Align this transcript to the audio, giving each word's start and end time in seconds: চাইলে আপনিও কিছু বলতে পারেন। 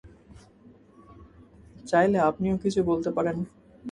চাইলে 1.85 2.17
আপনিও 2.19 2.55
কিছু 2.57 2.79
বলতে 2.83 3.09
পারেন। 3.11 3.37